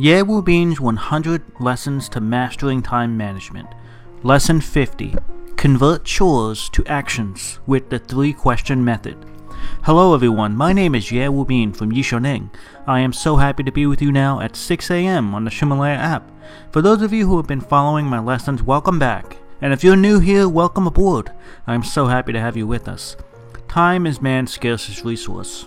Ye 0.00 0.22
Wu 0.22 0.42
Bin's 0.42 0.80
100 0.80 1.42
Lessons 1.58 2.08
to 2.10 2.20
Mastering 2.20 2.82
Time 2.82 3.16
Management. 3.16 3.66
Lesson 4.22 4.60
50 4.60 5.16
Convert 5.56 6.04
Chores 6.04 6.68
to 6.68 6.86
Actions 6.86 7.58
with 7.66 7.90
the 7.90 7.98
Three 7.98 8.32
Question 8.32 8.84
Method. 8.84 9.16
Hello, 9.82 10.14
everyone. 10.14 10.54
My 10.54 10.72
name 10.72 10.94
is 10.94 11.10
Ye 11.10 11.28
Wu 11.28 11.44
Bin 11.44 11.72
from 11.72 11.90
Yishoning. 11.90 12.48
I 12.86 13.00
am 13.00 13.12
so 13.12 13.34
happy 13.34 13.64
to 13.64 13.72
be 13.72 13.86
with 13.86 14.00
you 14.00 14.12
now 14.12 14.38
at 14.38 14.54
6 14.54 14.88
a.m. 14.92 15.34
on 15.34 15.44
the 15.44 15.50
Ximalaya 15.50 15.96
app. 15.96 16.30
For 16.70 16.80
those 16.80 17.02
of 17.02 17.12
you 17.12 17.26
who 17.26 17.36
have 17.36 17.48
been 17.48 17.60
following 17.60 18.06
my 18.06 18.20
lessons, 18.20 18.62
welcome 18.62 19.00
back. 19.00 19.38
And 19.60 19.72
if 19.72 19.82
you're 19.82 19.96
new 19.96 20.20
here, 20.20 20.48
welcome 20.48 20.86
aboard. 20.86 21.32
I'm 21.66 21.82
so 21.82 22.06
happy 22.06 22.32
to 22.32 22.40
have 22.40 22.56
you 22.56 22.68
with 22.68 22.86
us. 22.86 23.16
Time 23.66 24.06
is 24.06 24.22
man's 24.22 24.52
scarcest 24.52 25.04
resource. 25.04 25.66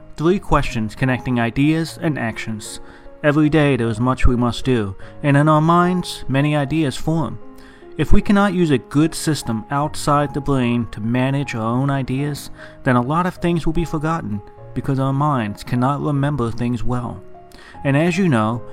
three 0.15 0.39
questions 0.39 0.95
connecting 0.95 1.39
ideas 1.39 1.97
and 2.01 2.17
actions. 2.17 2.79
Every 3.23 3.49
day 3.49 3.75
there 3.75 3.87
is 3.87 3.99
much 3.99 4.25
we 4.25 4.35
must 4.35 4.65
do, 4.65 4.95
and 5.23 5.37
in 5.37 5.47
our 5.47 5.61
minds, 5.61 6.25
many 6.27 6.55
ideas 6.55 6.95
form. 6.97 7.39
If 7.97 8.11
we 8.11 8.21
cannot 8.21 8.53
use 8.53 8.71
a 8.71 8.77
good 8.77 9.13
system 9.13 9.65
outside 9.69 10.33
the 10.33 10.41
brain 10.41 10.87
to 10.91 11.01
manage 11.01 11.53
our 11.53 11.61
own 11.61 11.89
ideas, 11.89 12.49
then 12.83 12.95
a 12.95 13.01
lot 13.01 13.25
of 13.25 13.35
things 13.35 13.65
will 13.65 13.73
be 13.73 13.85
forgotten 13.85 14.41
because 14.73 14.99
our 14.99 15.13
minds 15.13 15.63
cannot 15.63 16.01
remember 16.01 16.49
things 16.49 16.83
well. 16.83 17.21
And 17.83 17.97
as 17.97 18.17
you 18.17 18.27
know, 18.27 18.63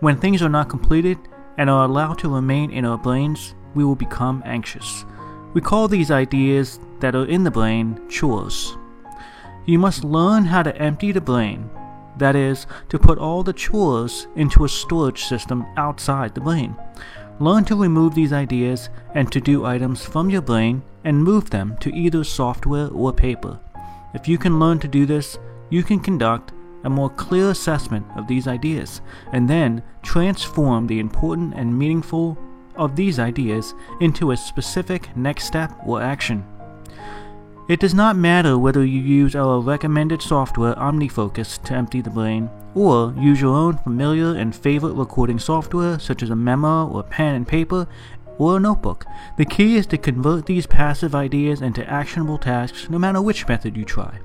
when 0.00 0.16
things 0.16 0.40
are 0.40 0.48
not 0.48 0.68
completed 0.68 1.18
and 1.58 1.68
are 1.68 1.84
allowed 1.84 2.18
to 2.20 2.34
remain 2.34 2.70
in 2.70 2.84
our 2.84 2.96
brains, 2.96 3.54
we 3.74 3.84
will 3.84 3.96
become 3.96 4.42
anxious. 4.46 5.04
We 5.52 5.60
call 5.60 5.88
these 5.88 6.10
ideas 6.10 6.78
that 7.00 7.14
are 7.14 7.26
in 7.26 7.44
the 7.44 7.50
brain 7.50 8.00
chores. 8.08 8.76
You 9.66 9.78
must 9.78 10.04
learn 10.04 10.44
how 10.44 10.62
to 10.62 10.76
empty 10.76 11.12
the 11.12 11.20
brain, 11.20 11.70
that 12.18 12.36
is, 12.36 12.66
to 12.88 12.98
put 12.98 13.18
all 13.18 13.42
the 13.42 13.52
chores 13.52 14.26
into 14.36 14.64
a 14.64 14.68
storage 14.68 15.24
system 15.24 15.66
outside 15.76 16.34
the 16.34 16.40
brain. 16.40 16.76
Learn 17.38 17.64
to 17.66 17.76
remove 17.76 18.14
these 18.14 18.32
ideas 18.32 18.90
and 19.14 19.30
to 19.32 19.40
do 19.40 19.64
items 19.64 20.04
from 20.04 20.28
your 20.28 20.42
brain 20.42 20.82
and 21.04 21.22
move 21.22 21.50
them 21.50 21.76
to 21.80 21.94
either 21.94 22.24
software 22.24 22.88
or 22.88 23.12
paper. 23.12 23.58
If 24.12 24.28
you 24.28 24.38
can 24.38 24.58
learn 24.58 24.78
to 24.80 24.88
do 24.88 25.06
this, 25.06 25.38
you 25.70 25.82
can 25.82 26.00
conduct 26.00 26.52
a 26.84 26.90
more 26.90 27.10
clear 27.10 27.50
assessment 27.50 28.06
of 28.16 28.26
these 28.26 28.48
ideas 28.48 29.00
and 29.32 29.48
then 29.48 29.82
transform 30.02 30.86
the 30.86 30.98
important 30.98 31.54
and 31.54 31.78
meaningful 31.78 32.36
of 32.76 32.96
these 32.96 33.18
ideas 33.18 33.74
into 34.00 34.30
a 34.30 34.36
specific 34.36 35.14
next 35.16 35.44
step 35.44 35.72
or 35.86 36.02
action. 36.02 36.44
It 37.70 37.78
does 37.78 37.94
not 37.94 38.16
matter 38.16 38.58
whether 38.58 38.84
you 38.84 39.00
use 39.00 39.36
our 39.36 39.60
recommended 39.60 40.20
software 40.22 40.74
OmniFocus 40.74 41.62
to 41.62 41.74
empty 41.74 42.00
the 42.00 42.10
brain, 42.10 42.50
or 42.74 43.14
use 43.16 43.40
your 43.40 43.54
own 43.54 43.78
familiar 43.78 44.34
and 44.34 44.52
favorite 44.52 44.94
recording 44.94 45.38
software 45.38 45.96
such 46.00 46.24
as 46.24 46.30
a 46.30 46.34
memo 46.34 46.88
or 46.88 47.04
pen 47.04 47.36
and 47.36 47.46
paper 47.46 47.86
or 48.38 48.56
a 48.56 48.60
notebook. 48.60 49.06
The 49.36 49.44
key 49.44 49.76
is 49.76 49.86
to 49.86 49.98
convert 49.98 50.46
these 50.46 50.66
passive 50.66 51.14
ideas 51.14 51.62
into 51.62 51.88
actionable 51.88 52.38
tasks 52.38 52.90
no 52.90 52.98
matter 52.98 53.22
which 53.22 53.46
method 53.46 53.76
you 53.76 53.84
try. 53.84 54.18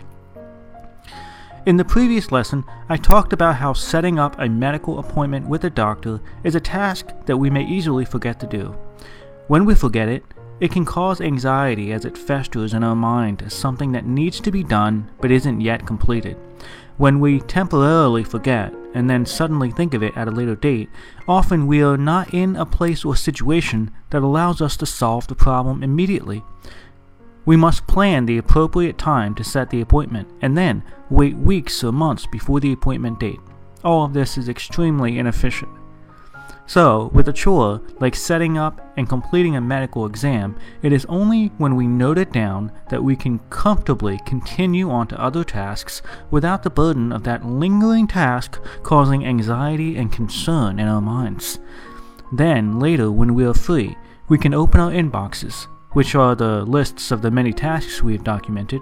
In 1.68 1.78
the 1.78 1.86
previous 1.86 2.32
lesson, 2.32 2.64
I 2.90 2.98
talked 2.98 3.32
about 3.32 3.58
how 3.58 3.74
setting 3.74 4.18
up 4.18 4.40
a 4.40 4.50
medical 4.50 4.98
appointment 4.98 5.48
with 5.48 5.66
a 5.66 5.70
doctor 5.70 6.20
is 6.44 6.56
a 6.56 6.60
task 6.60 7.10
that 7.28 7.38
we 7.38 7.52
may 7.52 7.64
easily 7.64 8.06
forget 8.06 8.40
to 8.40 8.48
do. 8.48 8.76
When 9.50 9.66
we 9.66 9.76
forget 9.76 10.10
it, 10.10 10.24
it 10.60 10.72
can 10.72 10.86
cause 10.86 11.20
anxiety 11.20 11.92
as 11.92 12.06
it 12.06 12.18
festers 12.18 12.74
in 12.74 12.84
our 12.84 12.96
mind 12.96 13.42
as 13.42 13.54
something 13.54 13.92
that 13.92 14.06
needs 14.06 14.40
to 14.40 14.52
be 14.52 14.64
done 14.64 15.10
but 15.20 15.32
isn't 15.32 15.62
yet 15.62 15.86
completed. 15.86 16.38
When 16.98 17.20
we 17.20 17.42
temporarily 17.42 18.24
forget 18.24 18.74
and 18.94 19.10
then 19.10 19.26
suddenly 19.26 19.70
think 19.70 19.94
of 19.94 20.02
it 20.02 20.16
at 20.16 20.30
a 20.30 20.32
later 20.32 20.56
date, 20.56 20.90
often 21.28 21.68
we 21.68 21.84
are 21.84 21.98
not 21.98 22.34
in 22.34 22.56
a 22.56 22.66
place 22.66 23.04
or 23.04 23.18
situation 23.18 23.92
that 24.12 24.22
allows 24.22 24.62
us 24.62 24.78
to 24.78 24.86
solve 24.86 25.28
the 25.28 25.36
problem 25.36 25.84
immediately. 25.84 26.42
We 27.46 27.58
must 27.58 27.86
plan 27.86 28.26
the 28.26 28.38
appropriate 28.38 28.98
time 28.98 29.36
to 29.36 29.44
set 29.44 29.70
the 29.70 29.82
appointment 29.82 30.30
and 30.42 30.58
then 30.58 30.84
wait 31.10 31.36
weeks 31.36 31.84
or 31.84 31.92
months 31.92 32.26
before 32.26 32.62
the 32.62 32.72
appointment 32.72 33.20
date. 33.20 33.40
All 33.84 34.06
of 34.06 34.14
this 34.14 34.38
is 34.38 34.48
extremely 34.48 35.20
inefficient. 35.20 35.70
So, 36.68 37.12
with 37.14 37.28
a 37.28 37.34
chore 37.34 37.82
like 38.00 38.16
setting 38.16 38.58
up 38.58 38.82
and 38.98 39.08
completing 39.08 39.56
a 39.56 39.62
medical 39.62 40.06
exam, 40.08 40.58
it 40.82 40.92
is 40.92 41.06
only 41.06 41.48
when 41.58 41.76
we 41.76 41.86
note 41.86 42.18
it 42.18 42.32
down 42.32 42.72
that 42.90 43.04
we 43.04 43.16
can 43.16 43.40
comfortably 43.52 44.20
continue 44.26 44.90
on 44.90 45.08
to 45.08 45.22
other 45.22 45.44
tasks 45.44 46.02
without 46.32 46.64
the 46.64 46.72
burden 46.72 47.12
of 47.12 47.24
that 47.24 47.46
lingering 47.46 48.08
task 48.08 48.60
causing 48.82 49.26
anxiety 49.26 49.96
and 49.96 50.12
concern 50.12 50.80
in 50.80 50.88
our 50.88 51.02
minds. 51.02 51.60
Then, 52.32 52.80
later, 52.80 53.12
when 53.12 53.36
we 53.36 53.46
are 53.46 53.54
free, 53.54 53.96
we 54.28 54.40
can 54.40 54.56
open 54.56 54.82
our 54.82 54.92
inboxes, 54.92 55.68
which 55.92 56.16
are 56.16 56.36
the 56.36 56.66
lists 56.66 57.12
of 57.12 57.22
the 57.22 57.30
many 57.30 57.54
tasks 57.54 58.02
we 58.02 58.14
have 58.14 58.24
documented, 58.24 58.82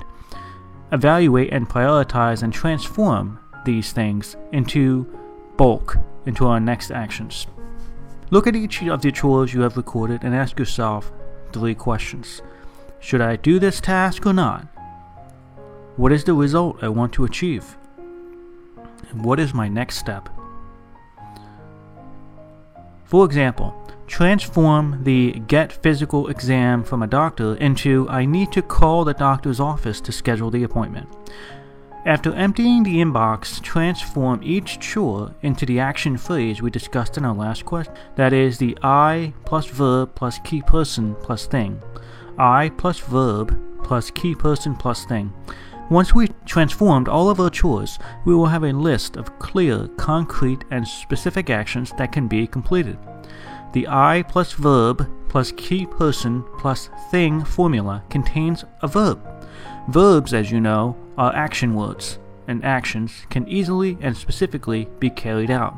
evaluate 0.94 1.52
and 1.52 1.68
prioritize 1.68 2.44
and 2.44 2.54
transform 2.54 3.40
these 3.66 3.92
things 3.92 4.38
into 4.54 5.04
bulk 5.58 5.98
into 6.26 6.48
our 6.48 6.62
next 6.62 6.90
actions. 6.90 7.48
Look 8.34 8.48
at 8.48 8.56
each 8.56 8.82
of 8.82 9.04
the 9.04 9.12
chores 9.12 9.54
you 9.54 9.62
have 9.62 9.78
recorded 9.78 10.24
and 10.24 10.34
ask 10.34 10.58
yourself 10.58 11.12
three 11.52 11.76
questions 11.76 12.42
Should 13.00 13.22
I 13.22 13.36
do 13.36 13.60
this 13.60 13.80
task 13.80 14.26
or 14.26 14.34
not? 14.34 14.66
What 15.98 16.12
is 16.12 16.24
the 16.24 16.34
result 16.34 16.84
I 16.84 16.90
want 16.90 17.14
to 17.14 17.26
achieve? 17.26 17.78
And 19.12 19.24
what 19.24 19.40
is 19.40 19.54
my 19.54 19.68
next 19.68 19.98
step? 19.98 20.30
For 23.04 23.24
example, 23.24 23.72
transform 24.08 25.04
the 25.04 25.34
get 25.46 25.72
physical 25.72 26.30
exam 26.30 26.84
from 26.84 27.04
a 27.04 27.08
doctor 27.08 27.54
into 27.58 28.10
I 28.10 28.26
need 28.26 28.52
to 28.54 28.64
call 28.64 29.06
the 29.06 29.14
doctor's 29.14 29.60
office 29.60 30.02
to 30.02 30.12
schedule 30.12 30.50
the 30.50 30.64
appointment. 30.64 31.08
After 32.06 32.34
emptying 32.34 32.84
the 32.84 32.97
inbox, 32.97 33.62
transform 33.62 34.41
each 34.44 34.78
chore 34.81 35.34
into 35.41 35.66
the 35.66 35.80
action 35.80 36.18
phrase 36.18 36.62
we 36.62 36.69
discussed 36.69 37.18
in 37.18 37.24
our 37.24 37.34
last 37.34 37.64
question. 37.64 37.94
That 38.18 38.34
is 38.34 38.58
the 38.58 38.78
I 38.84 39.34
plus 39.46 39.68
verb 39.68 40.13
plus 40.13 40.38
key 40.40 40.62
person 40.63 41.16
plus 41.22 41.46
thing. 41.46 41.81
I 42.38 42.72
plus 42.78 43.00
verb 43.00 43.58
plus 43.84 44.12
key 44.12 44.36
person 44.36 44.75
plus 44.75 45.06
thing. 45.06 45.31
Once 45.90 46.13
we 46.13 46.28
transformed 46.46 47.08
all 47.08 47.30
of 47.30 47.40
our 47.40 47.50
chores, 47.50 47.97
we 48.25 48.36
will 48.36 48.47
have 48.47 48.63
a 48.63 48.74
list 48.74 49.16
of 49.16 49.40
clear, 49.40 49.88
concrete, 49.96 50.66
and 50.72 50.86
specific 50.86 51.50
actions 51.50 51.94
that 51.97 52.12
can 52.12 52.28
be 52.28 52.46
completed. 52.47 52.97
The 53.72 53.88
I 53.88 54.24
plus 54.28 54.52
verb 54.52 55.09
plus 55.30 55.53
key 55.53 55.86
person 55.86 56.44
plus 56.58 56.90
thing 57.12 57.46
formula 57.46 58.03
contains 58.09 58.66
a 58.81 58.88
verb. 58.90 59.33
Verbs, 59.90 60.34
as 60.34 60.51
you 60.51 60.59
know, 60.59 60.96
are 61.18 61.35
action 61.35 61.75
words, 61.75 62.19
and 62.47 62.63
actions 62.63 63.25
can 63.29 63.47
easily 63.47 63.97
and 64.01 64.16
specifically 64.16 64.88
be 65.00 65.09
carried 65.09 65.51
out. 65.51 65.75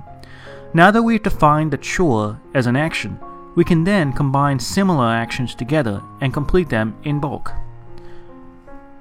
Now 0.74 0.92
that 0.92 1.04
we've 1.04 1.24
defined 1.24 1.72
the 1.72 1.78
chore 1.78 2.40
as 2.54 2.68
an 2.68 2.76
action, 2.76 3.20
we 3.56 3.64
can 3.64 3.84
then 3.84 4.12
combine 4.12 4.60
similar 4.60 5.06
actions 5.06 5.56
together 5.56 6.02
and 6.22 6.34
complete 6.34 6.70
them 6.70 6.96
in 7.04 7.20
bulk. 7.20 7.52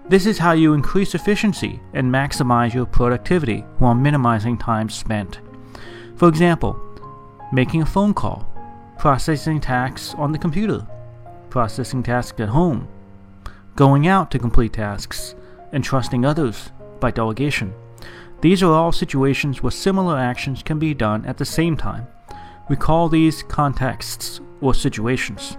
This 0.09 0.27
is 0.27 0.39
how 0.39 0.53
you 0.53 0.75
increase 0.75 1.15
efficiency 1.15 1.81
and 1.93 2.13
maximize 2.13 2.75
your 2.75 2.87
productivity 2.87 3.61
while 3.79 3.95
minimizing 3.95 4.59
time 4.59 4.89
spent. 4.89 5.41
For 6.17 6.29
example, 6.29 6.79
making 7.53 7.83
a 7.83 7.87
phone 7.87 8.15
call, 8.15 8.47
processing 8.99 9.61
tasks 9.61 10.15
on 10.17 10.31
the 10.31 10.39
computer, 10.39 10.87
processing 11.51 12.03
tasks 12.03 12.39
at 12.39 12.51
home, 12.51 12.87
going 13.77 14.07
out 14.07 14.31
to 14.31 14.39
complete 14.39 14.75
tasks, 14.75 15.35
and 15.73 15.83
trusting 15.83 16.25
others 16.25 16.71
by 17.01 17.11
delegation. 17.11 17.75
These 18.41 18.63
are 18.63 18.73
all 18.73 18.93
situations 18.93 19.63
where 19.63 19.71
similar 19.71 20.17
actions 20.17 20.63
can 20.63 20.79
be 20.79 20.95
done 20.95 21.25
at 21.25 21.39
the 21.39 21.45
same 21.45 21.77
time. 21.77 22.07
We 22.69 22.77
call 22.77 23.09
these 23.09 23.43
contexts 23.43 24.41
or 24.61 24.75
situations. 24.75 25.57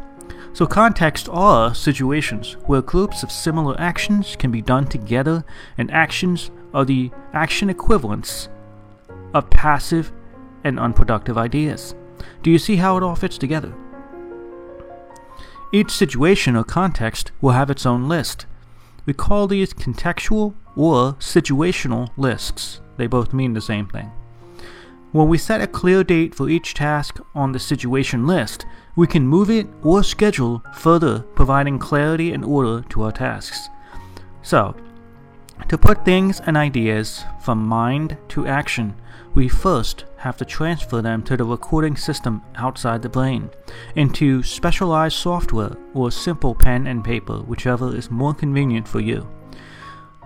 So, 0.54 0.66
contexts 0.66 1.28
are 1.30 1.76
situations 1.76 2.54
where 2.66 2.82
groups 2.82 3.24
of 3.24 3.32
similar 3.32 3.76
actions 3.78 4.38
can 4.38 4.52
be 4.52 4.62
done 4.62 4.88
together, 4.88 5.44
and 5.78 5.92
actions 5.92 6.50
are 6.74 6.86
the 6.86 7.12
action 7.34 7.70
equivalents 7.70 8.48
of 9.34 9.50
passive 9.50 10.14
and 10.64 10.80
unproductive 10.80 11.38
ideas. 11.38 11.94
Do 12.42 12.52
you 12.52 12.58
see 12.58 12.78
how 12.78 12.96
it 12.96 13.04
all 13.04 13.16
fits 13.16 13.38
together? 13.38 13.74
Each 15.75 15.92
situation 15.92 16.56
or 16.56 16.63
context 16.63 17.33
will 17.42 17.51
have 17.51 17.69
its 17.69 17.86
own 17.86 18.07
list. 18.07 18.45
We 19.06 19.12
call 19.12 19.45
these 19.45 19.74
contextual 19.74 20.54
or 20.74 21.16
situational 21.16 22.12
lists. 22.16 22.80
They 22.95 23.07
both 23.07 23.33
mean 23.33 23.51
the 23.51 23.60
same 23.60 23.86
thing. 23.86 24.10
When 25.12 25.27
we 25.27 25.38
set 25.38 25.60
a 25.60 25.68
clear 25.68 26.01
date 26.01 26.33
for 26.33 26.48
each 26.48 26.75
task 26.75 27.19
on 27.36 27.51
the 27.51 27.60
situation 27.60 28.25
list, 28.25 28.66
we 28.95 29.06
can 29.06 29.27
move 29.27 29.50
it 29.50 29.68
or 29.83 30.01
schedule 30.01 30.63
further, 30.74 31.19
providing 31.36 31.78
clarity 31.78 32.31
and 32.31 32.45
order 32.45 32.81
to 32.92 33.04
our 33.04 33.12
tasks. 33.12 33.68
So, 34.44 34.78
to 35.70 35.78
put 35.78 36.06
things 36.06 36.42
and 36.42 36.56
ideas 36.56 37.24
from 37.42 37.66
mind 37.66 38.18
to 38.30 38.48
action, 38.48 38.96
we 39.34 39.48
first 39.50 40.06
have 40.18 40.38
to 40.38 40.46
transfer 40.46 41.02
them 41.02 41.22
to 41.24 41.36
the 41.36 41.44
recording 41.44 41.98
system 41.98 42.42
outside 42.56 43.02
the 43.02 43.10
brain, 43.10 43.50
into 43.96 44.42
specialized 44.44 45.18
software 45.18 45.76
or 45.94 46.12
simple 46.12 46.56
pen 46.56 46.88
and 46.88 47.04
paper, 47.04 47.40
whichever 47.40 47.96
is 47.96 48.10
more 48.10 48.34
convenient 48.34 48.88
for 48.88 49.00
you. 49.00 49.28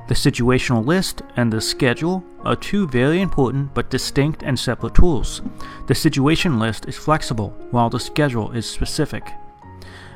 The 0.08 0.16
situational 0.16 0.86
list 0.86 1.22
and 1.36 1.54
the 1.54 1.62
schedule 1.62 2.24
are 2.44 2.56
two 2.56 2.88
very 2.88 3.22
important 3.22 3.74
but 3.74 3.90
distinct 3.90 4.44
and 4.44 4.58
separate 4.60 4.96
tools. 4.96 5.42
The 5.88 5.96
situation 5.96 6.60
list 6.60 6.88
is 6.88 6.98
flexible, 6.98 7.50
while 7.72 7.90
the 7.90 8.00
schedule 8.00 8.52
is 8.52 8.70
specific. 8.70 9.24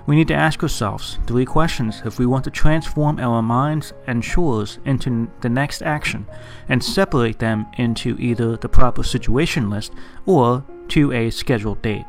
We 0.05 0.15
need 0.15 0.27
to 0.27 0.33
ask 0.33 0.61
ourselves 0.61 1.17
three 1.27 1.45
questions 1.45 2.01
if 2.03 2.19
we 2.19 2.25
want 2.25 2.43
to 2.43 2.51
transform 2.51 3.19
our 3.19 3.41
minds 3.41 3.93
and 4.05 4.21
chores 4.21 4.79
into 4.83 5.29
the 5.39 5.49
next 5.49 5.81
action 5.81 6.25
and 6.67 6.83
separate 6.83 7.39
them 7.39 7.67
into 7.77 8.17
either 8.19 8.57
the 8.57 8.67
proper 8.67 9.03
situation 9.03 9.69
list 9.69 9.93
or 10.25 10.65
to 10.89 11.13
a 11.13 11.29
scheduled 11.29 11.81
date. 11.81 12.05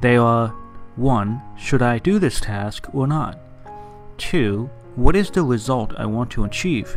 They 0.00 0.16
are 0.16 0.48
1. 0.96 1.42
Should 1.58 1.82
I 1.82 1.98
do 1.98 2.18
this 2.18 2.40
task 2.40 2.86
or 2.94 3.06
not? 3.08 3.38
2. 4.18 4.70
What 4.94 5.16
is 5.16 5.30
the 5.30 5.42
result 5.42 5.94
I 5.96 6.06
want 6.06 6.30
to 6.32 6.44
achieve? 6.44 6.96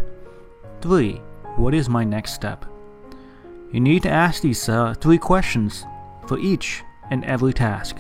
3. 0.81 1.13
What 1.56 1.74
is 1.74 1.89
my 1.89 2.03
next 2.03 2.33
step? 2.33 2.65
You 3.71 3.80
need 3.80 4.03
to 4.03 4.09
ask 4.09 4.42
these 4.42 4.69
uh, 4.69 4.94
three 5.00 5.18
questions 5.18 5.86
for 6.27 6.38
each 6.38 6.83
and 7.09 7.25
every 7.25 7.53
task. 7.53 7.97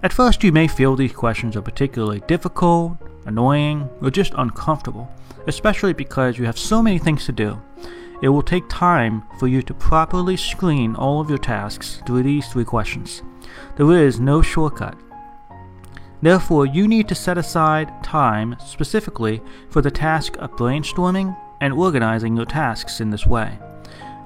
At 0.00 0.12
first, 0.12 0.44
you 0.44 0.52
may 0.52 0.68
feel 0.68 0.94
these 0.94 1.12
questions 1.12 1.56
are 1.56 1.62
particularly 1.62 2.20
difficult, 2.28 2.96
annoying, 3.26 3.88
or 4.00 4.10
just 4.10 4.32
uncomfortable, 4.36 5.10
especially 5.48 5.92
because 5.92 6.38
you 6.38 6.46
have 6.46 6.58
so 6.58 6.80
many 6.80 6.98
things 6.98 7.26
to 7.26 7.32
do. 7.32 7.60
It 8.22 8.28
will 8.28 8.42
take 8.42 8.68
time 8.68 9.24
for 9.40 9.48
you 9.48 9.60
to 9.62 9.74
properly 9.74 10.36
screen 10.36 10.94
all 10.94 11.20
of 11.20 11.28
your 11.28 11.38
tasks 11.38 12.00
through 12.06 12.22
these 12.22 12.46
three 12.46 12.64
questions. 12.64 13.22
There 13.76 13.90
is 13.92 14.20
no 14.20 14.40
shortcut. 14.40 14.96
Therefore, 16.22 16.66
you 16.66 16.86
need 16.86 17.08
to 17.08 17.14
set 17.14 17.38
aside 17.38 18.02
time 18.04 18.56
specifically 18.64 19.40
for 19.70 19.82
the 19.82 19.90
task 19.90 20.36
of 20.38 20.52
brainstorming 20.52 21.36
and 21.60 21.72
organizing 21.72 22.36
your 22.36 22.46
tasks 22.46 23.00
in 23.00 23.10
this 23.10 23.26
way. 23.26 23.58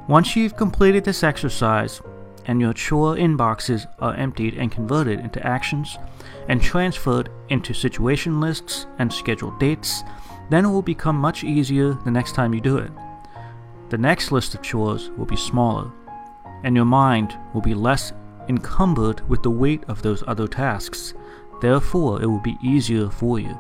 Once 0.06 0.36
you've 0.36 0.56
completed 0.56 1.04
this 1.04 1.22
exercise 1.22 2.02
and 2.46 2.60
your 2.60 2.72
chore 2.72 3.16
inboxes 3.16 3.86
are 4.00 4.14
emptied 4.14 4.54
and 4.54 4.72
converted 4.72 5.20
into 5.20 5.44
actions 5.46 5.98
and 6.48 6.60
transferred 6.60 7.30
into 7.48 7.72
situation 7.72 8.40
lists 8.40 8.86
and 8.98 9.12
scheduled 9.12 9.58
dates, 9.60 10.02
then 10.50 10.64
it 10.64 10.68
will 10.68 10.82
become 10.82 11.16
much 11.16 11.44
easier 11.44 11.94
the 12.04 12.10
next 12.10 12.34
time 12.34 12.52
you 12.52 12.60
do 12.60 12.78
it. 12.78 12.90
The 13.90 13.98
next 13.98 14.32
list 14.32 14.54
of 14.54 14.62
chores 14.62 15.10
will 15.10 15.26
be 15.26 15.36
smaller, 15.36 15.90
and 16.64 16.74
your 16.74 16.84
mind 16.84 17.38
will 17.54 17.60
be 17.60 17.74
less 17.74 18.12
encumbered 18.48 19.26
with 19.28 19.42
the 19.42 19.50
weight 19.50 19.84
of 19.88 20.02
those 20.02 20.24
other 20.26 20.48
tasks. 20.48 21.14
Therefore, 21.60 22.22
it 22.22 22.26
will 22.26 22.40
be 22.40 22.58
easier 22.62 23.08
for 23.08 23.38
you. 23.38 23.56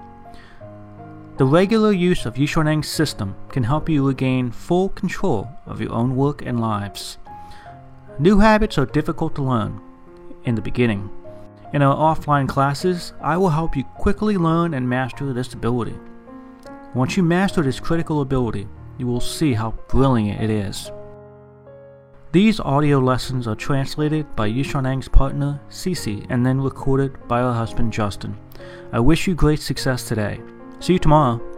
The 1.38 1.44
regular 1.46 1.92
use 1.92 2.26
of 2.26 2.34
Yishaneng's 2.34 2.88
system 2.88 3.34
can 3.48 3.62
help 3.62 3.88
you 3.88 4.06
regain 4.06 4.50
full 4.50 4.90
control 4.90 5.48
of 5.66 5.80
your 5.80 5.92
own 5.92 6.14
work 6.14 6.42
and 6.42 6.60
lives. 6.60 7.18
New 8.22 8.38
habits 8.38 8.78
are 8.78 8.86
difficult 8.86 9.34
to 9.34 9.42
learn 9.42 9.80
in 10.44 10.54
the 10.54 10.62
beginning. 10.62 11.10
In 11.72 11.82
our 11.82 11.96
offline 11.96 12.48
classes, 12.48 13.12
I 13.20 13.36
will 13.36 13.48
help 13.48 13.76
you 13.76 13.82
quickly 13.82 14.36
learn 14.36 14.74
and 14.74 14.88
master 14.88 15.32
this 15.32 15.52
ability. 15.54 15.98
Once 16.94 17.16
you 17.16 17.24
master 17.24 17.62
this 17.62 17.80
critical 17.80 18.20
ability, 18.20 18.68
you 18.96 19.08
will 19.08 19.18
see 19.20 19.54
how 19.54 19.72
brilliant 19.88 20.40
it 20.40 20.50
is. 20.50 20.92
These 22.30 22.60
audio 22.60 23.00
lessons 23.00 23.48
are 23.48 23.56
translated 23.56 24.36
by 24.36 24.48
Yishaneng's 24.48 25.08
partner, 25.08 25.60
Cece, 25.68 26.24
and 26.30 26.46
then 26.46 26.60
recorded 26.60 27.26
by 27.26 27.40
her 27.40 27.52
husband, 27.52 27.92
Justin. 27.92 28.38
I 28.92 29.00
wish 29.00 29.26
you 29.26 29.34
great 29.34 29.58
success 29.58 30.06
today. 30.06 30.40
See 30.78 30.92
you 30.92 31.00
tomorrow. 31.00 31.51